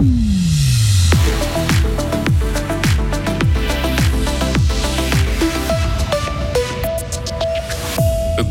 Mm-hmm. 0.00 0.37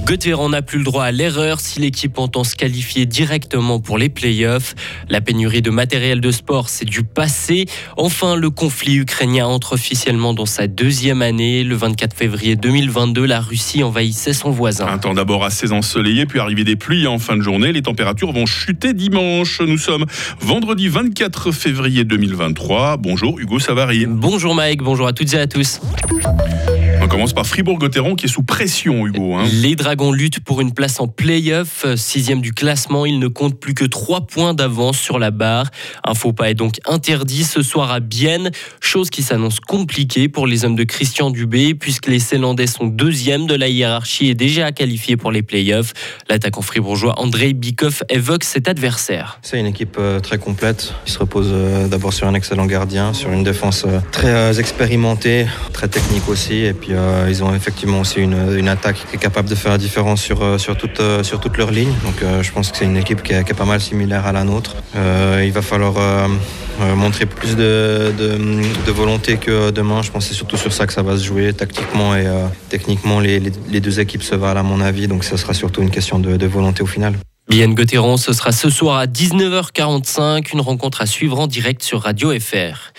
Gauthieron 0.07 0.47
n'a 0.47 0.61
plus 0.61 0.77
le 0.77 0.85
droit 0.85 1.03
à 1.03 1.11
l'erreur 1.11 1.59
si 1.59 1.81
l'équipe 1.81 2.17
entend 2.17 2.45
se 2.45 2.55
qualifier 2.55 3.05
directement 3.05 3.81
pour 3.81 3.97
les 3.97 4.07
playoffs. 4.07 4.73
La 5.09 5.19
pénurie 5.19 5.61
de 5.61 5.69
matériel 5.69 6.21
de 6.21 6.31
sport, 6.31 6.69
c'est 6.69 6.85
du 6.85 7.03
passé. 7.03 7.65
Enfin, 7.97 8.37
le 8.37 8.49
conflit 8.49 8.95
ukrainien 8.95 9.47
entre 9.47 9.73
officiellement 9.73 10.33
dans 10.33 10.45
sa 10.45 10.67
deuxième 10.67 11.21
année. 11.21 11.65
Le 11.65 11.75
24 11.75 12.15
février 12.15 12.55
2022, 12.55 13.25
la 13.25 13.41
Russie 13.41 13.83
envahissait 13.83 14.31
son 14.31 14.49
voisin. 14.49 14.87
Un 14.87 14.97
temps 14.97 15.13
d'abord 15.13 15.43
assez 15.43 15.73
ensoleillé, 15.73 16.25
puis 16.25 16.39
arrivé 16.39 16.63
des 16.63 16.77
pluies 16.77 17.05
en 17.05 17.19
fin 17.19 17.35
de 17.35 17.41
journée. 17.41 17.73
Les 17.73 17.81
températures 17.81 18.31
vont 18.31 18.45
chuter 18.45 18.93
dimanche. 18.93 19.59
Nous 19.59 19.77
sommes 19.77 20.05
vendredi 20.39 20.87
24 20.87 21.51
février 21.51 22.05
2023. 22.05 22.95
Bonjour 22.95 23.37
Hugo 23.39 23.59
Savary. 23.59 24.05
Bonjour 24.07 24.55
Mike, 24.55 24.83
bonjour 24.83 25.05
à 25.05 25.11
toutes 25.11 25.33
et 25.33 25.39
à 25.39 25.47
tous. 25.47 25.81
On 27.01 27.09
commence 27.09 27.33
par 27.33 27.45
Fribourg-Gotteron 27.45 28.15
qui 28.15 28.25
est 28.25 28.29
sous 28.29 28.43
pression, 28.43 29.05
Hugo. 29.05 29.35
Hein. 29.35 29.45
Les 29.61 29.75
Dragons 29.75 29.96
luttent 30.11 30.39
pour 30.39 30.61
une 30.61 30.73
place 30.73 30.99
en 30.99 31.07
play-off. 31.07 31.85
Sixième 31.95 32.41
du 32.41 32.53
classement, 32.53 33.05
ils 33.05 33.19
ne 33.19 33.27
comptent 33.27 33.59
plus 33.59 33.73
que 33.73 33.85
trois 33.85 34.21
points 34.21 34.53
d'avance 34.53 34.97
sur 34.97 35.19
la 35.19 35.31
barre. 35.31 35.69
Un 36.03 36.13
faux 36.13 36.33
pas 36.33 36.49
est 36.49 36.53
donc 36.53 36.75
interdit 36.85 37.43
ce 37.43 37.61
soir 37.61 37.91
à 37.91 37.99
Bienne, 37.99 38.51
chose 38.79 39.09
qui 39.09 39.23
s'annonce 39.23 39.59
compliquée 39.59 40.29
pour 40.29 40.47
les 40.47 40.65
hommes 40.65 40.75
de 40.75 40.83
Christian 40.83 41.29
Dubé, 41.29 41.73
puisque 41.73 42.07
les 42.07 42.19
Célandais 42.19 42.67
sont 42.67 42.87
deuxième 42.87 43.47
de 43.47 43.55
la 43.55 43.67
hiérarchie 43.67 44.27
et 44.27 44.35
déjà 44.35 44.71
qualifiés 44.71 45.17
pour 45.17 45.31
les 45.31 45.41
play-offs. 45.41 45.93
L'attaquant 46.29 46.61
fribourgeois 46.61 47.19
André 47.19 47.53
Bikoff 47.53 48.03
évoque 48.09 48.43
cet 48.43 48.67
adversaire. 48.67 49.39
C'est 49.41 49.59
une 49.59 49.65
équipe 49.65 49.97
euh, 49.99 50.19
très 50.19 50.37
complète. 50.37 50.93
Il 51.05 51.11
se 51.11 51.19
repose 51.19 51.49
euh, 51.51 51.87
d'abord 51.87 52.13
sur 52.13 52.27
un 52.27 52.33
excellent 52.33 52.65
gardien, 52.65 53.13
sur 53.13 53.31
une 53.31 53.43
défense 53.43 53.85
euh, 53.85 53.99
très 54.11 54.59
expérimentée, 54.59 55.47
très 55.73 55.87
technique 55.87 56.27
aussi, 56.29 56.55
et 56.55 56.73
puis 56.73 56.91
ils 57.27 57.43
ont 57.43 57.53
effectivement 57.53 58.01
aussi 58.01 58.19
une, 58.19 58.67
attaque 58.67 58.97
qui 59.09 59.15
est 59.15 59.19
capable 59.19 59.49
de 59.49 59.55
faire 59.55 59.71
la 59.71 59.77
différence 59.87 60.21
sur, 60.21 60.41
euh, 60.41 60.57
sur, 60.57 60.75
toute, 60.75 60.99
euh, 60.99 61.23
sur 61.23 61.39
toute 61.39 61.57
leur 61.57 61.71
ligne. 61.71 61.93
Donc 62.03 62.17
je 62.41 62.51
pense 62.51 62.71
que 62.71 62.77
c'est 62.77 62.85
une 62.85 62.97
équipe 62.97 63.23
qui 63.23 63.33
est, 63.33 63.53
pas 63.53 63.65
mal 63.65 63.79
similaire 63.79 64.25
à 64.25 64.31
la 64.31 64.43
nôtre. 64.43 64.75
il 64.95 65.51
va 65.51 65.61
falloir 65.61 65.95
montrer 66.95 67.25
plus 67.25 67.55
de, 67.55 68.13
de, 68.87 68.91
volonté 68.91 69.37
que 69.37 69.71
demain. 69.71 70.01
Je 70.01 70.11
pense 70.11 70.25
que 70.25 70.29
c'est 70.29 70.35
surtout 70.35 70.57
sur 70.57 70.73
ça 70.73 70.85
que 70.85 70.93
ça 70.93 71.01
va 71.01 71.17
se 71.17 71.23
jouer 71.23 71.53
tactiquement 71.53 72.15
et 72.15 72.27
techniquement. 72.69 73.19
Les, 73.19 73.39
les, 73.39 73.79
deux 73.79 73.99
équipes 73.99 74.23
se 74.23 74.35
valent 74.35 74.59
à 74.59 74.63
mon 74.63 74.81
avis, 74.81 75.07
donc 75.07 75.23
ce 75.23 75.37
sera 75.37 75.53
surtout 75.53 75.81
une 75.81 75.91
question 75.91 76.19
de, 76.19 76.45
volonté 76.45 76.83
au 76.83 76.87
final. 76.87 77.13
Bien 77.49 77.69
Gauthieron, 77.69 78.17
ce 78.17 78.33
sera 78.33 78.51
ce 78.51 78.69
soir 78.69 78.97
à 78.97 79.05
19h45, 79.05 80.53
une 80.53 80.61
rencontre 80.61 81.01
à 81.01 81.05
suivre 81.05 81.39
en 81.39 81.47
direct 81.47 81.81
sur 81.81 82.01
Radio 82.01 82.37
FR. 82.37 82.91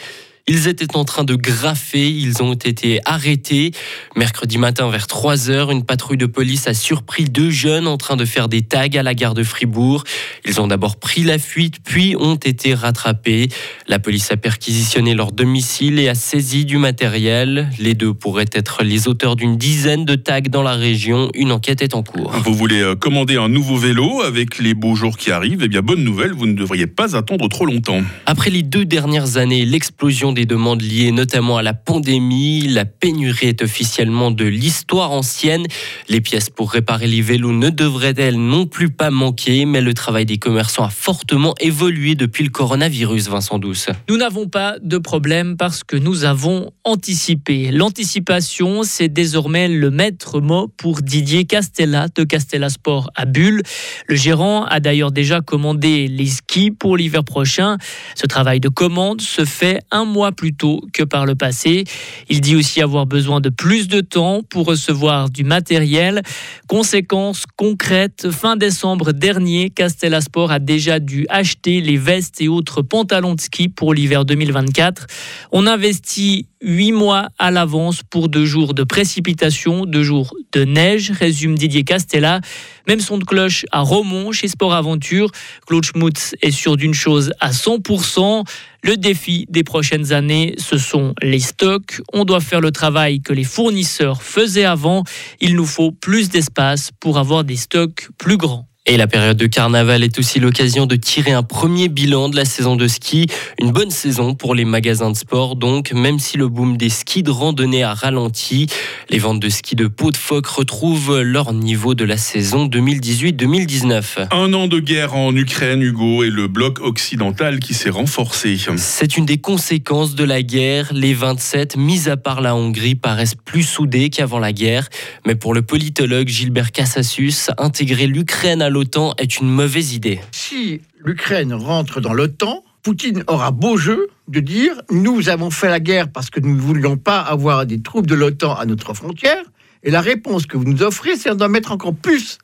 Ils 0.50 0.66
étaient 0.66 0.96
en 0.96 1.04
train 1.04 1.24
de 1.24 1.34
graffer, 1.34 2.08
ils 2.08 2.42
ont 2.42 2.54
été 2.54 3.00
arrêtés. 3.04 3.72
Mercredi 4.16 4.56
matin 4.56 4.88
vers 4.88 5.06
3 5.06 5.50
heures, 5.50 5.70
une 5.70 5.84
patrouille 5.84 6.16
de 6.16 6.24
police 6.24 6.66
a 6.68 6.72
surpris 6.72 7.24
deux 7.24 7.50
jeunes 7.50 7.86
en 7.86 7.98
train 7.98 8.16
de 8.16 8.24
faire 8.24 8.48
des 8.48 8.62
tags 8.62 8.88
à 8.94 9.02
la 9.02 9.12
gare 9.12 9.34
de 9.34 9.42
Fribourg. 9.42 10.04
Ils 10.46 10.58
ont 10.58 10.66
d'abord 10.66 10.96
pris 10.96 11.22
la 11.22 11.38
fuite, 11.38 11.80
puis 11.84 12.16
ont 12.19 12.36
été 12.36 12.72
rattrapés. 12.72 13.48
La 13.88 13.98
police 13.98 14.32
a 14.32 14.38
perquisitionné 14.38 15.14
leur 15.14 15.32
domicile 15.32 15.98
et 15.98 16.08
a 16.08 16.14
saisi 16.14 16.64
du 16.64 16.78
matériel. 16.78 17.69
Les 17.78 17.92
deux 17.92 18.14
pourraient 18.14 18.46
être 18.50 18.82
les 18.82 19.06
auteurs 19.06 19.36
d'une 19.36 19.58
dizaine 19.58 20.06
de 20.06 20.14
tags 20.14 20.41
dans 20.41 20.62
la 20.62 20.76
région. 20.76 21.30
Une 21.34 21.52
enquête 21.52 21.82
est 21.82 21.94
en 21.94 22.02
cours. 22.02 22.32
Vous 22.42 22.54
voulez 22.54 22.80
euh, 22.80 22.94
commander 22.94 23.36
un 23.36 23.50
nouveau 23.50 23.76
vélo 23.76 24.22
avec 24.22 24.58
les 24.58 24.72
beaux 24.72 24.94
jours 24.94 25.19
qui 25.19 25.30
arrivent? 25.30 25.60
Eh 25.62 25.69
bien, 25.69 25.82
bonne 25.82 26.02
nouvelle, 26.02 26.32
vous 26.32 26.46
ne 26.46 26.54
devriez 26.54 26.86
pas 26.86 27.16
attendre 27.16 27.50
trop 27.50 27.66
longtemps. 27.66 28.00
Après 28.24 28.48
les 28.48 28.62
deux 28.62 28.86
dernières 28.86 29.36
années, 29.36 29.66
l'explosion 29.66 30.32
des 30.32 30.38
demandes 30.47 30.83
liées 30.83 31.12
notamment 31.12 31.56
à 31.56 31.62
la 31.62 31.75
pandémie. 31.75 32.69
La 32.69 32.84
pénurie 32.84 33.48
est 33.48 33.62
officiellement 33.62 34.31
de 34.31 34.44
l'histoire 34.44 35.12
ancienne. 35.12 35.67
Les 36.09 36.21
pièces 36.21 36.50
pour 36.50 36.72
réparer 36.72 37.06
les 37.06 37.22
vélos 37.22 37.53
ne 37.53 37.71
devraient-elles 37.71 38.37
non 38.37 38.66
plus 38.66 38.91
pas 38.91 39.10
manquer, 39.10 39.65
mais 39.65 39.81
le 39.81 39.94
travail 39.94 40.27
des 40.27 40.38
commerçants 40.38 40.84
a 40.84 40.91
fortement 40.91 41.54
évolué 41.60 42.15
depuis 42.15 42.44
le 42.44 42.50
coronavirus, 42.50 43.28
Vincent 43.28 43.59
Douce. 43.59 43.88
Nous 44.09 44.16
n'avons 44.16 44.48
pas 44.48 44.77
de 44.81 44.98
problème 44.98 45.56
parce 45.56 45.84
que 45.84 45.97
nous 45.97 46.25
avons 46.25 46.71
anticipé. 46.84 47.71
L'anticipation, 47.71 48.82
c'est 48.82 49.09
désormais 49.09 49.69
le 49.69 49.91
maître 49.91 50.41
mot 50.41 50.69
pour 50.69 51.03
Didier 51.03 51.44
Castella 51.44 52.09
de 52.15 52.25
Castella 52.25 52.69
Sport 52.69 53.10
à 53.15 53.25
Bulle. 53.25 53.62
Le 54.06 54.16
gérant 54.16 54.65
a 54.65 54.81
d'ailleurs 54.81 55.12
déjà 55.12 55.41
commandé 55.41 56.09
les 56.09 56.27
skis 56.27 56.71
pour 56.71 56.97
l'hiver 56.97 57.25
prochain. 57.25 57.78
Ce 58.15 58.27
travail 58.27 58.60
de 58.60 58.69
commande 58.69 59.21
se 59.21 59.44
fait 59.44 59.81
un 59.91 60.04
mois 60.04 60.28
plus 60.33 60.55
tôt 60.55 60.81
que 60.93 61.03
par 61.03 61.27
le 61.27 61.34
passé. 61.34 61.84
Il 62.28 62.41
dit 62.41 62.56
aussi 62.56 62.81
avoir 62.81 63.06
besoin 63.06 63.41
de 63.41 63.49
plus 63.49 63.89
de 63.89 64.00
temps 64.00 64.43
pour 64.49 64.66
recevoir 64.66 65.31
du 65.31 65.44
matériel. 65.44 66.22
Conséquence 66.66 67.44
concrète, 67.56 68.31
fin 68.31 68.56
décembre 68.56 69.12
dernier, 69.12 69.71
Castella 69.71 70.21
Sport 70.21 70.50
a 70.50 70.59
déjà 70.59 70.99
dû 71.00 71.27
acheter 71.28 71.81
les 71.81 71.97
vestes 71.97 72.41
et 72.41 72.49
autres 72.49 72.83
pantalons 72.83 73.34
de 73.34 73.41
ski 73.41 73.69
pour 73.69 73.94
l'hiver 73.94 74.25
2024. 74.25 75.06
On 75.53 75.66
investit 75.66 76.47
huit 76.60 76.93
mois 76.93 77.28
à 77.39 77.50
l'avance 77.50 78.03
pour 78.03 78.28
deux 78.28 78.45
jours 78.45 78.75
de 78.75 78.83
précipitation, 78.83 79.87
deux 79.87 80.03
jours 80.03 80.34
de 80.53 80.65
neige, 80.65 81.12
résume 81.12 81.56
Didier 81.56 81.84
Castella. 81.84 82.41
Même 82.87 83.00
son 83.00 83.19
de 83.19 83.25
cloche 83.25 83.65
à 83.71 83.81
Romont 83.81 84.33
chez 84.33 84.49
Sport 84.49 84.75
Aventure. 84.75 85.31
Claude 85.66 85.84
Schmutz 85.84 86.34
est 86.43 86.50
sûr 86.50 86.77
d'une 86.77 86.95
chose 86.95 87.33
à 87.41 87.50
100%. 87.50 88.45
Le 88.83 88.97
défi 88.97 89.47
des 89.49 89.65
prochaines 89.65 90.12
années, 90.12 90.55
ce 90.59 90.78
sont 90.78 91.15
les 91.21 91.41
stocks. 91.41 92.00
On 92.12 92.25
doit 92.25 92.41
faire 92.41 92.61
le 92.61 92.71
travail 92.71 93.21
que 93.21 93.33
les 93.33 93.44
fournisseurs 93.44 94.22
faisaient 94.22 94.65
avant. 94.65 95.05
Il 95.41 95.56
nous 95.56 95.66
faut 95.66 95.91
plus 95.91 96.28
d'espace 96.28 96.91
pour 97.00 97.19
avoir 97.19 97.44
des 97.44 97.56
stocks 97.56 98.09
plus 98.19 98.37
grands. 98.37 98.69
Et 98.91 98.97
la 98.97 99.06
période 99.06 99.37
de 99.37 99.44
carnaval 99.44 100.03
est 100.03 100.19
aussi 100.19 100.41
l'occasion 100.41 100.87
de 100.87 100.97
tirer 100.97 101.32
un 101.32 101.43
premier 101.43 101.88
bilan 101.88 102.31
de 102.31 102.37
la 102.37 102.47
saison 102.47 102.75
de 102.75 102.88
ski. 102.88 103.26
Une 103.60 103.71
bonne 103.71 103.91
saison 103.91 104.34
pour 104.34 104.54
les 104.54 104.65
magasins 104.65 105.10
de 105.10 105.16
sport, 105.16 105.56
donc, 105.56 105.93
même 105.93 106.19
si 106.19 106.38
le 106.38 106.49
boom 106.49 106.78
des 106.78 106.88
skis 106.88 107.22
de 107.22 107.31
randonnée 107.31 107.82
a 107.82 107.93
ralenti, 107.93 108.66
les 109.10 109.19
ventes 109.19 109.41
de 109.41 109.50
skis 109.50 109.77
de 109.77 109.88
peau 109.88 110.10
de 110.10 110.16
phoque 110.16 110.47
retrouvent 110.47 111.21
leur 111.21 111.53
niveau 111.53 111.94
de 111.94 112.06
la 112.06 112.16
saison 112.16 112.66
2018-2019. 112.66 114.28
Un 114.31 114.54
an 114.54 114.69
de 114.69 114.81
guerre 114.81 115.15
en 115.15 115.37
Ukraine, 115.37 115.82
Hugo, 115.82 116.25
et 116.25 116.31
le 116.31 116.48
bloc 116.48 116.81
occidental 116.81 117.59
qui 117.59 117.75
s'est 117.75 117.91
renforcé. 117.91 118.56
C'est 118.78 119.19
une 119.19 119.27
des 119.27 119.37
conséquences 119.37 120.15
de 120.15 120.25
la 120.25 120.43
guerre. 120.43 120.88
Les 120.94 121.12
27, 121.12 121.77
mis 121.77 122.09
à 122.09 122.16
part 122.16 122.41
la 122.41 122.56
Hongrie, 122.56 122.94
paraissent 122.94 123.34
plus 123.34 123.65
soudés 123.65 124.09
qu'avant 124.09 124.38
la 124.38 124.54
guerre. 124.54 124.88
Mais 125.27 125.34
pour 125.34 125.53
le 125.53 125.60
politologue 125.60 126.28
Gilbert 126.28 126.72
Cassassus, 126.72 127.50
intégrer 127.59 128.06
l'Ukraine 128.06 128.62
à 128.62 128.71
l'OTAN 128.71 128.78
est 129.19 129.41
une 129.41 129.50
mauvaise 129.50 129.94
idée. 129.94 130.21
Si 130.33 130.81
l'Ukraine 131.05 131.53
rentre 131.53 132.00
dans 132.00 132.12
l'OTAN, 132.12 132.65
Poutine 132.83 133.25
aura 133.27 133.50
beau 133.50 133.77
jeu 133.77 134.09
de 134.28 134.41
dire 134.41 134.81
nous 134.91 135.28
avons 135.28 135.50
fait 135.50 135.69
la 135.69 135.81
guerre 135.81 136.11
parce 136.11 136.31
que 136.31 136.41
nous 136.41 136.55
ne 136.55 136.61
voulions 136.61 136.97
pas 136.97 137.21
avoir 137.21 137.66
des 137.66 137.83
troupes 137.83 138.06
de 138.06 138.15
l'OTAN 138.15 138.55
à 138.55 138.65
notre 138.66 138.94
frontière. 138.94 139.43
Et 139.83 139.91
la 139.91 140.00
réponse 140.00 140.47
que 140.47 140.56
vous 140.56 140.65
nous 140.65 140.83
offrez, 140.83 141.16
c'est 141.16 141.34
de 141.34 141.47
mettre 141.47 141.72
encore 141.72 141.94
plus 141.94 142.39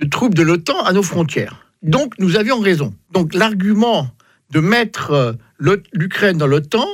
de 0.00 0.08
troupes 0.08 0.34
de 0.34 0.42
l'OTAN 0.42 0.82
à 0.84 0.92
nos 0.92 1.02
frontières. 1.02 1.66
Donc 1.82 2.14
nous 2.18 2.36
avions 2.36 2.58
raison. 2.60 2.94
Donc 3.12 3.34
l'argument 3.34 4.08
de 4.50 4.60
mettre 4.60 5.10
euh, 5.10 5.32
l'Ukraine 5.92 6.38
dans 6.38 6.46
l'OTAN 6.46 6.86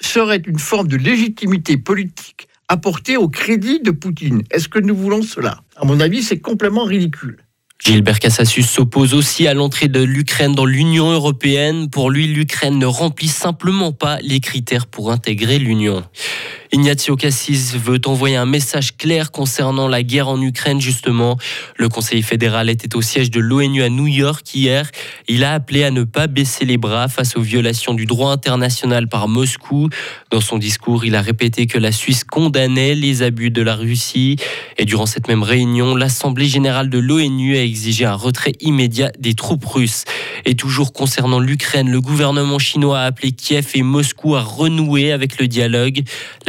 serait 0.00 0.42
une 0.46 0.58
forme 0.58 0.88
de 0.88 0.96
légitimité 0.96 1.76
politique 1.76 2.48
apportée 2.68 3.16
au 3.16 3.28
crédit 3.28 3.80
de 3.80 3.90
Poutine. 3.90 4.42
Est-ce 4.50 4.68
que 4.68 4.78
nous 4.78 4.94
voulons 4.94 5.22
cela? 5.22 5.62
À 5.76 5.84
mon 5.84 6.00
avis, 6.00 6.22
c'est 6.22 6.38
complètement 6.38 6.84
ridicule. 6.84 7.38
Gilbert 7.84 8.18
Cassassus 8.18 8.64
s'oppose 8.64 9.14
aussi 9.14 9.46
à 9.46 9.54
l'entrée 9.54 9.88
de 9.88 10.02
l'Ukraine 10.02 10.54
dans 10.54 10.64
l'Union 10.64 11.10
européenne. 11.10 11.88
Pour 11.88 12.10
lui, 12.10 12.26
l'Ukraine 12.26 12.78
ne 12.78 12.86
remplit 12.86 13.28
simplement 13.28 13.92
pas 13.92 14.18
les 14.20 14.40
critères 14.40 14.86
pour 14.86 15.12
intégrer 15.12 15.58
l'Union. 15.58 16.04
Ignazio 16.70 17.16
Cassis 17.16 17.74
veut 17.76 18.00
envoyer 18.04 18.36
un 18.36 18.44
message 18.44 18.96
clair 18.96 19.32
concernant 19.32 19.88
la 19.88 20.02
guerre 20.02 20.28
en 20.28 20.40
Ukraine, 20.40 20.80
justement. 20.80 21.38
Le 21.76 21.88
Conseil 21.88 22.20
fédéral 22.22 22.68
était 22.68 22.94
au 22.94 23.00
siège 23.00 23.30
de 23.30 23.40
l'ONU 23.40 23.82
à 23.82 23.88
New 23.88 24.06
York 24.06 24.54
hier. 24.54 24.90
Il 25.28 25.44
a 25.44 25.54
appelé 25.54 25.84
à 25.84 25.90
ne 25.90 26.04
pas 26.04 26.26
baisser 26.26 26.66
les 26.66 26.76
bras 26.76 27.08
face 27.08 27.36
aux 27.36 27.40
violations 27.40 27.94
du 27.94 28.04
droit 28.04 28.32
international 28.32 29.08
par 29.08 29.28
Moscou. 29.28 29.88
Dans 30.30 30.42
son 30.42 30.58
discours, 30.58 31.06
il 31.06 31.14
a 31.14 31.22
répété 31.22 31.66
que 31.66 31.78
la 31.78 31.90
Suisse 31.90 32.22
condamnait 32.22 32.94
les 32.94 33.22
abus 33.22 33.50
de 33.50 33.62
la 33.62 33.74
Russie. 33.74 34.36
Et 34.76 34.84
durant 34.84 35.06
cette 35.06 35.28
même 35.28 35.42
réunion, 35.42 35.94
l'Assemblée 35.94 36.46
générale 36.46 36.90
de 36.90 36.98
l'ONU 36.98 37.56
a 37.56 37.62
exigé 37.62 38.04
un 38.04 38.14
retrait 38.14 38.52
immédiat 38.60 39.10
des 39.18 39.32
troupes 39.32 39.64
russes. 39.64 40.04
Et 40.44 40.54
toujours 40.54 40.92
concernant 40.92 41.40
l'Ukraine, 41.40 41.90
le 41.90 42.00
gouvernement 42.02 42.58
chinois 42.58 43.00
a 43.00 43.04
appelé 43.04 43.32
Kiev 43.32 43.70
et 43.74 43.82
Moscou 43.82 44.36
à 44.36 44.42
renouer 44.42 45.12
avec 45.12 45.38
le 45.40 45.48
dialogue. 45.48 46.02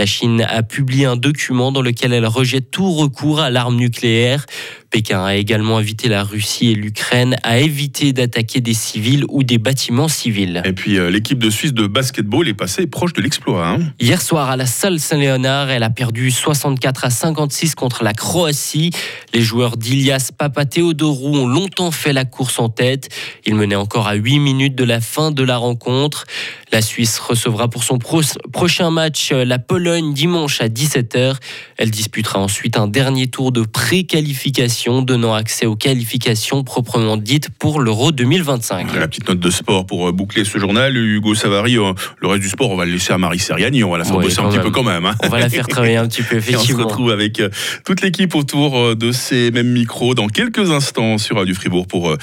Chine 0.10 0.42
a 0.42 0.64
publié 0.64 1.06
un 1.06 1.16
document 1.16 1.72
dans 1.72 1.82
lequel 1.82 2.14
elle 2.14 2.26
rejette 2.26 2.72
tout 2.72 2.92
recours 2.92 3.40
à 3.40 3.50
l'arme 3.50 3.76
nucléaire. 3.76 4.46
Pékin 4.90 5.24
a 5.24 5.36
également 5.36 5.78
invité 5.78 6.10
la 6.10 6.24
Russie 6.24 6.72
et 6.72 6.74
l'Ukraine 6.74 7.36
à 7.44 7.60
éviter 7.60 8.12
d'attaquer 8.12 8.60
des 8.60 8.74
civils 8.74 9.24
ou 9.30 9.44
des 9.44 9.60
bâtiments 9.60 10.08
civils. 10.08 10.64
Et 10.66 10.74
puis 10.74 10.98
euh, 10.98 11.12
l'équipe 11.12 11.38
de 11.38 11.50
Suisse 11.52 11.74
de 11.74 11.86
basketball 11.86 12.48
est 12.48 12.56
passée 12.56 12.88
proche 12.88 13.14
de 13.14 13.22
l'exploit. 13.22 13.68
Hein. 13.68 13.80
Hier 14.00 14.20
soir 14.20 14.50
à 14.50 14.58
la 14.58 14.66
salle 14.66 15.00
Saint-Léonard, 15.00 15.70
elle 15.70 15.84
a 15.84 15.92
perdu 15.92 16.32
64 16.32 17.06
à 17.06 17.10
56 17.12 17.76
contre 17.76 18.04
la 18.04 18.14
Croatie. 18.14 18.90
Les 19.34 19.42
joueurs 19.42 19.78
d'Ilias 19.78 20.32
Papatheodorou 20.36 21.38
ont 21.38 21.48
longtemps 21.48 21.92
fait 21.92 22.14
la 22.14 22.26
course 22.26 22.58
en 22.58 22.70
tête. 22.70 23.10
Ils 23.46 23.56
menaient 23.56 23.76
encore 23.76 24.08
à 24.08 24.16
8 24.16 24.40
minutes 24.40 24.76
de 24.76 24.86
la 24.86 25.02
fin 25.02 25.30
de 25.30 25.44
la 25.44 25.58
rencontre. 25.58 26.26
La 26.72 26.82
Suisse 26.82 27.20
recevra 27.20 27.68
pour 27.68 27.84
son 27.84 28.00
prochain 28.00 28.90
match 28.90 29.32
euh, 29.32 29.46
la 29.46 29.60
Pologne 29.60 30.14
dimanche 30.14 30.62
à 30.62 30.68
17h. 30.68 31.36
Elle 31.78 31.92
disputera 31.92 32.40
ensuite 32.40 32.78
un 32.78 32.88
dernier 32.88 33.28
tour 33.28 33.52
de 33.52 33.62
pré-qualification 33.62 34.79
donnant 34.88 35.34
accès 35.34 35.66
aux 35.66 35.76
qualifications 35.76 36.64
proprement 36.64 37.18
dites 37.18 37.50
pour 37.50 37.82
l'Euro 37.82 38.12
2025. 38.12 38.96
La 38.96 39.08
petite 39.08 39.28
note 39.28 39.40
de 39.40 39.50
sport 39.50 39.86
pour 39.86 40.08
euh, 40.08 40.12
boucler 40.12 40.46
ce 40.46 40.58
journal. 40.58 40.96
Hugo 40.96 41.36
Savary, 41.36 41.78
euh, 41.78 41.94
le 42.20 42.28
reste 42.28 42.42
du 42.42 42.50
sport, 42.50 42.72
on 42.72 42.78
va 42.78 42.86
le 42.86 42.94
laisser 42.94 43.12
à 43.12 43.18
Marie 43.18 43.40
Seriani. 43.40 43.84
On 43.84 43.92
va 43.92 43.98
la 43.98 44.06
faire 44.06 44.18
bosser 44.18 44.40
un 44.40 44.50
petit 44.50 44.60
peu 44.60 44.72
quand 44.72 44.84
même. 44.84 45.06
Hein. 45.06 45.16
On 45.24 45.28
va 45.28 45.40
la 45.40 45.50
faire 45.50 45.68
travailler 45.68 45.98
un 45.98 46.08
petit 46.08 46.24
peu, 46.24 46.36
effectivement. 46.38 46.80
on 46.80 46.82
se 46.82 46.88
retrouve 46.88 47.12
avec 47.12 47.42
toute 47.86 48.02
l'équipe 48.02 48.34
autour 48.36 48.96
de 48.96 49.12
ces 49.12 49.52
mêmes 49.52 49.72
micros 49.72 50.16
dans 50.16 50.28
quelques 50.28 50.72
instants 50.72 51.18
sur 51.18 51.36
Radio 51.36 51.54
Fribourg 51.54 51.88
pour 51.88 52.16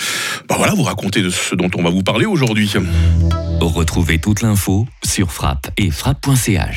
bah 0.49 0.55
voilà, 0.57 0.73
vous 0.75 0.83
raconter 0.83 1.23
de 1.23 1.31
ce 1.31 1.55
dont 1.55 1.71
on 1.77 1.83
va 1.83 1.91
vous 1.91 2.03
parler 2.03 2.25
aujourd'hui. 2.25 2.73
Retrouvez 3.61 4.19
toute 4.19 4.43
l'info 4.43 4.87
sur 5.05 5.31
frappe 5.31 5.71
et 5.77 5.91
frappe.ch. 5.91 6.63